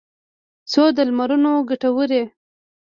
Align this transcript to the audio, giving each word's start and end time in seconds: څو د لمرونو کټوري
څو 0.71 0.83
د 0.95 0.97
لمرونو 1.09 1.51
کټوري 1.69 2.23